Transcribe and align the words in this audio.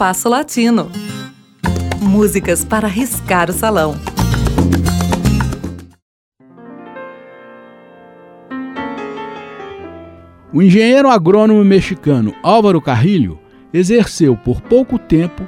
Espaço 0.00 0.30
Latino. 0.30 0.90
Músicas 2.00 2.64
para 2.64 2.88
riscar 2.88 3.50
o 3.50 3.52
salão. 3.52 3.94
O 10.54 10.62
engenheiro 10.62 11.10
agrônomo 11.10 11.62
mexicano 11.62 12.34
Álvaro 12.42 12.80
Carrilho 12.80 13.38
exerceu 13.74 14.34
por 14.34 14.62
pouco 14.62 14.98
tempo 14.98 15.46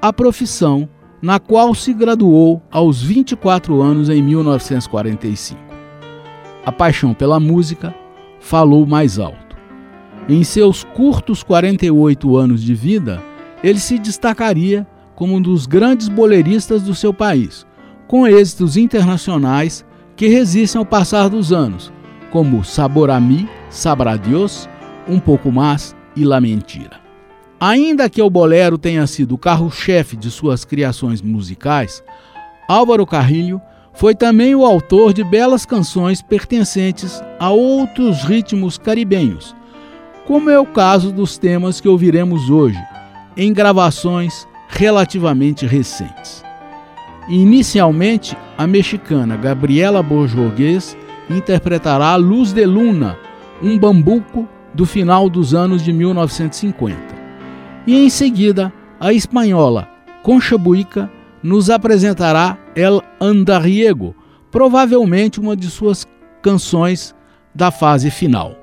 a 0.00 0.12
profissão 0.12 0.88
na 1.20 1.40
qual 1.40 1.74
se 1.74 1.92
graduou 1.92 2.62
aos 2.70 3.02
24 3.02 3.82
anos 3.82 4.08
em 4.08 4.22
1945. 4.22 5.60
A 6.64 6.70
paixão 6.70 7.12
pela 7.12 7.40
música 7.40 7.92
falou 8.38 8.86
mais 8.86 9.18
alto. 9.18 9.56
Em 10.28 10.44
seus 10.44 10.84
curtos 10.84 11.42
48 11.42 12.36
anos 12.36 12.62
de 12.62 12.76
vida, 12.76 13.20
ele 13.62 13.78
se 13.78 13.98
destacaria 13.98 14.86
como 15.14 15.36
um 15.36 15.40
dos 15.40 15.66
grandes 15.66 16.08
boleristas 16.08 16.82
do 16.82 16.94
seu 16.94 17.14
país, 17.14 17.66
com 18.08 18.26
êxitos 18.26 18.76
internacionais 18.76 19.84
que 20.16 20.28
resistem 20.28 20.78
ao 20.78 20.86
passar 20.86 21.28
dos 21.28 21.52
anos, 21.52 21.92
como 22.30 22.64
Sabor 22.64 23.10
a 23.10 23.20
Sabrá 23.70 24.16
Deus, 24.16 24.68
Um 25.08 25.18
Pouco 25.18 25.50
Mais 25.52 25.94
e 26.16 26.24
La 26.24 26.40
Mentira. 26.40 27.00
Ainda 27.60 28.10
que 28.10 28.20
o 28.20 28.28
bolero 28.28 28.76
tenha 28.76 29.06
sido 29.06 29.36
o 29.36 29.38
carro-chefe 29.38 30.16
de 30.16 30.30
suas 30.30 30.64
criações 30.64 31.22
musicais, 31.22 32.02
Álvaro 32.68 33.06
Carrilho 33.06 33.60
foi 33.94 34.14
também 34.14 34.54
o 34.54 34.64
autor 34.64 35.12
de 35.12 35.22
belas 35.22 35.64
canções 35.64 36.20
pertencentes 36.20 37.22
a 37.38 37.50
outros 37.50 38.24
ritmos 38.24 38.78
caribenhos, 38.78 39.54
como 40.26 40.50
é 40.50 40.58
o 40.58 40.66
caso 40.66 41.12
dos 41.12 41.38
temas 41.38 41.80
que 41.80 41.88
ouviremos 41.88 42.50
hoje, 42.50 42.78
em 43.36 43.52
gravações 43.52 44.46
relativamente 44.68 45.66
recentes. 45.66 46.44
Inicialmente, 47.28 48.36
a 48.58 48.66
mexicana 48.66 49.36
Gabriela 49.36 50.02
Borjogues 50.02 50.96
interpretará 51.30 52.16
Luz 52.16 52.52
de 52.52 52.66
Luna, 52.66 53.16
um 53.62 53.78
bambuco 53.78 54.48
do 54.74 54.84
final 54.84 55.28
dos 55.28 55.54
anos 55.54 55.82
de 55.82 55.92
1950. 55.92 56.98
E 57.86 57.96
em 57.96 58.10
seguida, 58.10 58.72
a 58.98 59.12
espanhola 59.12 59.88
Concha 60.22 60.56
Buica 60.56 61.10
nos 61.42 61.70
apresentará 61.70 62.56
El 62.74 63.02
Andariego, 63.20 64.14
provavelmente 64.50 65.40
uma 65.40 65.56
de 65.56 65.68
suas 65.68 66.06
canções 66.40 67.14
da 67.54 67.70
fase 67.70 68.10
final. 68.10 68.56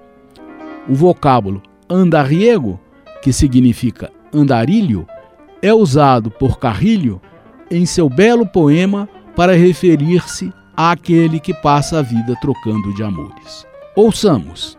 O 0.87 0.95
vocábulo 0.95 1.61
andariego, 1.89 2.79
que 3.21 3.33
significa 3.33 4.11
andarilho, 4.33 5.07
é 5.61 5.73
usado 5.73 6.31
por 6.31 6.57
Carrilho 6.57 7.21
em 7.69 7.85
seu 7.85 8.09
belo 8.09 8.45
poema 8.45 9.07
para 9.35 9.55
referir-se 9.55 10.51
àquele 10.75 11.39
que 11.39 11.53
passa 11.53 11.99
a 11.99 12.01
vida 12.01 12.35
trocando 12.41 12.93
de 12.93 13.03
amores. 13.03 13.65
Ouçamos. 13.95 14.78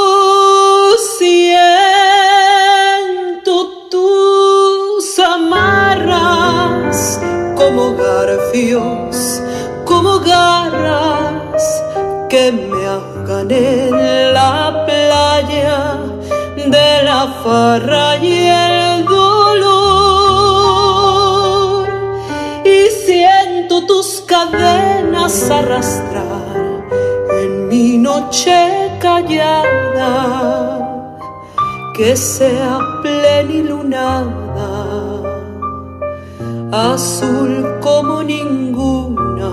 como 7.71 7.95
garfios, 7.95 9.41
como 9.85 10.19
garras 10.19 11.63
que 12.29 12.51
me 12.51 12.85
ahogan 12.85 13.49
en 13.49 14.33
la 14.33 14.85
playa 14.85 15.97
de 16.57 17.03
la 17.03 17.27
farra 17.41 18.17
y 18.17 18.47
el 18.47 19.05
dolor. 19.05 19.47
Y 22.65 22.89
siento 23.05 23.85
tus 23.85 24.19
cadenas 24.27 25.49
arrastrar 25.49 26.83
en 27.41 27.69
mi 27.69 27.97
noche 27.97 28.91
callada, 28.99 30.89
que 31.95 32.17
sea 32.17 32.79
plenilunada, 33.01 35.10
azul 36.71 37.79
como 37.81 38.23
ninguna. 38.23 39.51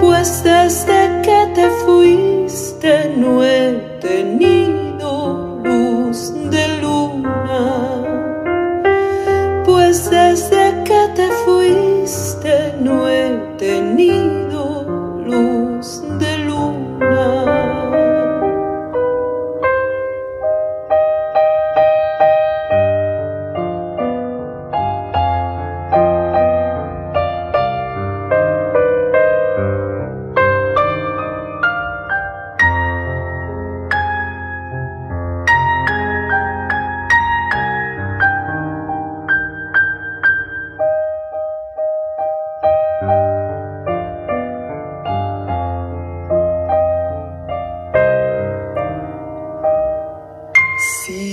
Pues 0.00 0.42
desde 0.42 1.22
que 1.22 1.52
te 1.54 1.70
fuiste 1.84 3.14
no 3.16 3.42
he 3.44 3.98
tenido 4.00 5.60
luz 5.62 6.32
de 6.50 6.80
luna. 6.80 8.02
Pues 9.64 10.10
desde 10.10 10.82
que 10.84 11.08
te 11.14 11.28
fuiste 11.44 12.74
no 12.80 13.08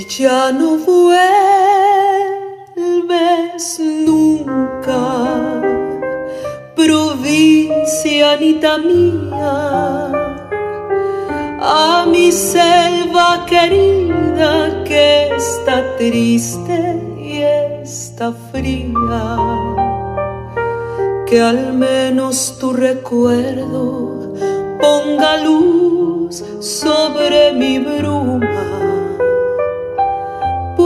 ya 0.09 0.51
no 0.51 0.77
vuelves 0.77 1.29
nunca, 3.79 5.01
provincia 6.75 8.31
anita 8.31 8.79
mía, 8.79 10.11
a 11.61 12.05
mi 12.07 12.31
selva 12.31 13.45
querida 13.45 14.83
que 14.83 15.29
está 15.35 15.95
triste 15.97 16.99
y 17.19 17.41
está 17.83 18.33
fría, 18.51 19.37
que 21.27 21.39
al 21.39 21.73
menos 21.73 22.57
tu 22.59 22.73
recuerdo 22.73 24.33
ponga 24.81 25.37
luz 25.37 26.43
sobre 26.59 27.53
mi 27.53 27.77
bruma 27.77 29.08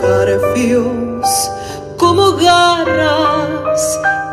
garfios, 0.00 1.28
como 1.96 2.32
garras 2.36 3.82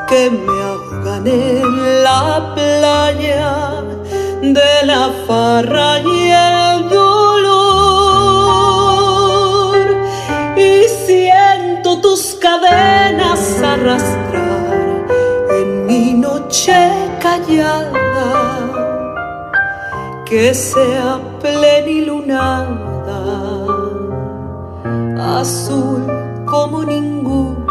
que 0.07 0.29
me 0.29 0.62
ahogan 0.63 1.27
en 1.27 2.03
la 2.03 2.53
playa 2.56 3.83
de 4.41 4.85
la 4.85 5.12
farra 5.27 6.00
y 6.00 6.29
el 6.29 6.89
dolor. 6.89 7.56
Y 10.56 10.88
siento 11.06 12.00
tus 12.01 12.35
cadenas 12.35 13.61
arrastrar 13.63 15.06
en 15.50 15.85
mi 15.85 16.13
noche 16.13 16.91
callada, 17.21 17.91
que 20.25 20.53
sea 20.53 21.19
plenilunada, 21.41 22.68
azul 25.25 26.04
como 26.45 26.83
ninguna 26.83 27.66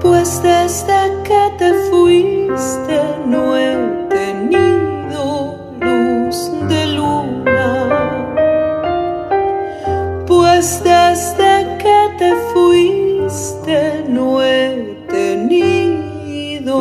pues 0.00 0.42
desde 0.42 1.22
que 1.24 1.52
te 1.58 1.74
fuiste 1.90 3.00
no 3.26 3.56
he 3.56 3.74
tenido 4.08 5.56
luz 5.80 6.50
de 6.68 6.86
luna. 6.86 7.88
Pues 10.26 10.82
desde 10.84 11.78
que 11.78 11.98
te 12.18 12.34
fuiste 12.52 14.04
no 14.08 14.42
he 14.42 14.96
tenido 15.08 16.76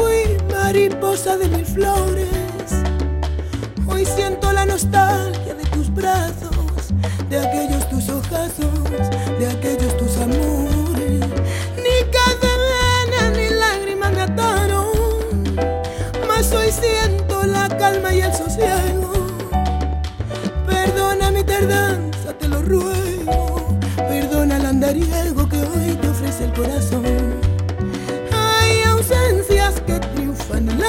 fui 0.00 0.36
mariposa 0.52 1.36
de 1.36 1.48
mil 1.48 1.66
flores, 1.66 2.70
hoy 3.86 4.04
siento 4.04 4.50
la 4.52 4.64
nostalgia 4.64 5.54
de 5.54 5.64
tus 5.74 5.92
brazos, 5.92 6.94
de 7.28 7.38
aquellos 7.38 7.88
tus 7.90 8.08
ojazos, 8.08 9.10
de 9.38 9.46
aquellos 9.46 9.96
tus 9.98 10.16
amores. 10.16 11.20
Ni 11.84 11.96
cadena 12.16 13.22
ni 13.36 13.48
lágrimas 13.64 14.12
me 14.12 14.22
ataron, 14.22 14.86
mas 16.26 16.52
hoy 16.52 16.70
siento 16.70 17.44
la 17.44 17.68
calma 17.68 18.14
y 18.14 18.20
el 18.22 18.32
sosiego. 18.32 19.09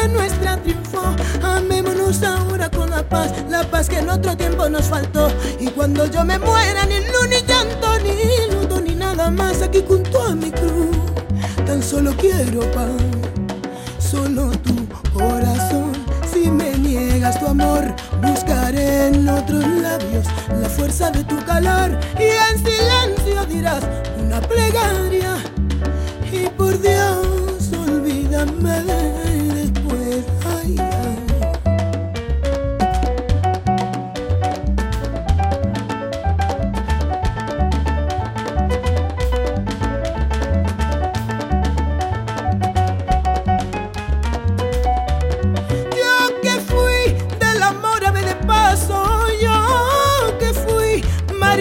La 0.02 0.08
nuestra 0.08 0.58
triunfó. 0.58 1.04
Amémonos 1.44 2.24
ahora 2.24 2.70
con 2.70 2.90
la 2.90 3.08
paz, 3.08 3.32
la 3.50 3.64
paz 3.64 3.90
que 3.90 4.00
en 4.00 4.10
otro 4.10 4.36
tiempo 4.36 4.68
nos 4.70 4.86
faltó. 4.86 5.30
Y 5.60 5.68
cuando 5.68 6.06
yo 6.06 6.24
me 6.24 6.40
muera, 6.40 6.86
ni 6.86 6.98
luz, 7.00 7.28
ni 7.30 7.42
llanto, 7.48 8.00
ni 8.00 8.54
luto, 8.54 8.82
ni 8.82 8.96
nada 8.96 9.30
más 9.30 9.62
aquí 9.62 9.84
junto 9.88 10.22
a 10.24 10.36
mi 10.36 10.52
cruz. 10.52 10.96
Tan 11.66 11.82
solo 11.82 12.14
quiero 12.18 12.62
paz 12.72 13.22
solo 14.12 14.52
tu 14.52 14.76
corazón. 15.14 15.94
Si 16.32 16.52
me 16.52 16.78
niegas 16.78 17.40
tu 17.40 17.48
amor, 17.48 17.84
buscaré 18.22 19.08
en 19.08 19.30
otros 19.30 19.66
labios 19.66 20.26
la 20.62 20.68
fuerza 20.68 21.12
de 21.12 21.24
tu 21.24 21.38
calor 21.46 21.98
y 22.20 22.24
en 22.24 22.58
silencio 22.58 23.46
dirás 23.46 23.84
una 24.22 24.42
plegaria. 24.42 25.38
Y 26.32 26.50
por 26.58 26.80
Dios, 26.82 27.21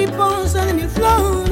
mariposa 0.01 0.65
de 0.65 0.75
mil 0.75 0.89
flores. 0.89 1.49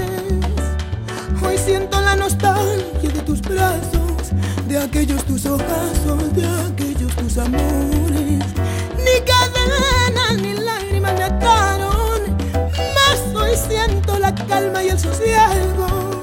Hoy 1.43 1.59
siento 1.59 2.01
la 2.01 2.17
nostalgia 2.17 3.11
de 3.11 3.21
tus 3.23 3.41
brazos, 3.43 4.33
de 4.67 4.79
aquellos 4.79 5.23
tus 5.25 5.45
ojazos, 5.47 6.35
de 6.35 6.47
aquellos 6.47 7.15
tus 7.17 7.37
amores. 7.39 8.45
Ni 9.05 9.17
cadenas 9.27 10.41
ni 10.41 10.55
lágrimas 10.55 11.15
me 11.15 11.25
ataron, 11.25 12.37
mas 12.95 13.35
hoy 13.35 13.51
siento 13.69 14.19
la 14.19 14.35
calma 14.35 14.83
y 14.83 14.89
el 14.89 14.99
sosiego. 14.99 16.23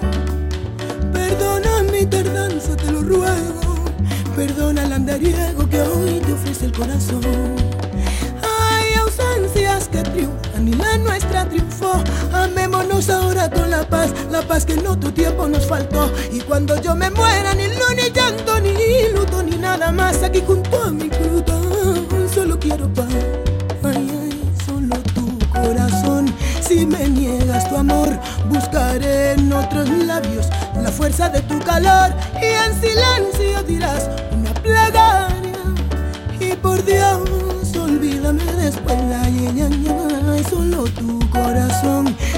Perdona 1.14 1.84
mi 1.92 2.06
tardanza, 2.06 2.76
te 2.76 2.92
lo 2.92 3.02
ruego. 3.02 3.76
Perdona 4.36 4.84
el 4.84 4.94
andariego 4.94 5.70
que 5.70 5.82
hoy 5.82 6.20
te 6.26 6.34
ofrece 6.34 6.66
el 6.66 6.72
corazón. 6.72 7.65
Ahora 12.96 13.52
con 13.52 13.70
la 13.70 13.84
paz, 13.84 14.12
la 14.32 14.42
paz 14.42 14.66
que 14.66 14.72
en 14.72 14.88
otro 14.88 15.12
tiempo 15.14 15.50
nos 15.50 15.66
faltó. 15.68 16.10
Y 16.32 16.40
cuando 16.40 16.82
yo 16.82 16.96
me 16.96 17.10
muera, 17.10 17.54
ni 17.54 17.68
luz, 17.68 17.94
ni 17.94 18.10
llanto, 18.10 18.58
ni 18.62 18.72
luto, 19.14 19.44
ni 19.44 19.58
nada 19.58 19.92
más 19.92 20.24
aquí 20.24 20.42
junto 20.48 20.82
a 20.82 20.92
mi 20.92 21.10
cruz. 21.10 21.44
Solo 22.34 22.58
quiero 22.58 22.88
paz. 22.94 23.14
Ay, 23.84 24.10
ay, 24.22 24.54
solo 24.66 24.96
tu 25.14 25.38
corazón. 25.50 26.34
Si 26.66 26.86
me 26.86 27.10
niegas 27.10 27.68
tu 27.68 27.76
amor, 27.76 28.18
buscaré 28.50 29.34
en 29.34 29.52
otros 29.52 29.90
labios 29.90 30.48
la 30.82 30.90
fuerza 30.90 31.28
de 31.28 31.42
tu 31.42 31.60
calor 31.60 32.14
y 32.42 32.46
en 32.46 32.82
silencio 32.82 33.62
dirás 33.68 34.10
una 34.32 34.54
plegaria. 34.54 35.28
Y 36.40 36.56
por 36.56 36.84
Dios, 36.86 37.76
olvídame 37.78 38.46
después. 38.54 38.98
Ay, 39.22 39.50
ay, 39.62 40.05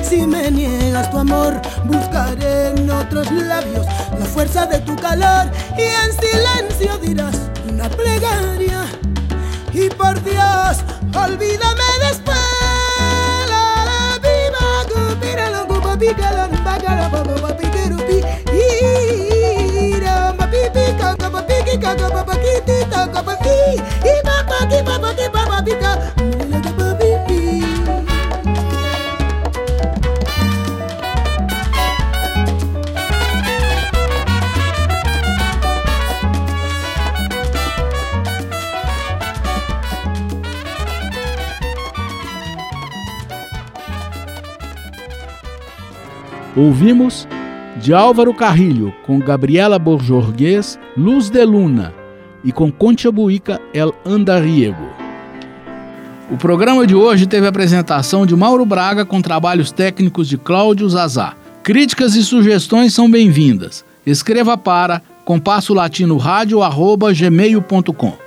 Si 0.10 0.26
me 0.26 0.50
niegas 0.50 1.12
tu 1.12 1.18
amor, 1.18 1.62
buscaré 1.84 2.70
en 2.70 2.90
otros 2.90 3.30
labios 3.30 3.86
la 4.18 4.26
fuerza 4.26 4.66
de 4.66 4.80
tu 4.80 4.96
calor 4.96 5.52
y 5.78 5.82
en 5.82 6.12
silencio 6.14 6.98
dirás 7.00 7.36
una 7.70 7.90
plegaria. 7.90 8.86
Y 9.74 9.90
por 9.90 10.24
Dios, 10.24 10.78
olvídame 11.14 11.84
después. 12.10 12.38
La, 13.50 13.78
Ouvimos 46.58 47.28
de 47.80 47.94
Álvaro 47.94 48.34
Carrilho 48.34 48.92
com 49.06 49.20
Gabriela 49.20 49.78
Borjorgues, 49.78 50.80
Luz 50.98 51.30
de 51.30 51.46
Luna 51.46 51.94
e 52.44 52.52
com 52.52 52.72
Concha 52.72 53.12
Buica 53.12 53.62
El 53.72 53.94
Andariego. 54.04 54.90
O 56.32 56.36
programa 56.36 56.88
de 56.88 56.96
hoje 56.96 57.28
teve 57.28 57.46
a 57.46 57.50
apresentação 57.50 58.26
de 58.26 58.36
Mauro 58.36 58.66
Braga 58.66 59.06
com 59.06 59.22
trabalhos 59.22 59.72
técnicos 59.72 60.28
de 60.28 60.36
Cláudio 60.36 60.90
Zazá. 60.90 61.36
Críticas 61.62 62.16
e 62.16 62.24
sugestões 62.24 62.92
são 62.92 63.10
bem-vindas. 63.10 63.86
Escreva 64.04 64.58
para 64.58 65.04
compasso 65.24 65.76
latino 65.76 66.18
gmail.com. 66.18 68.27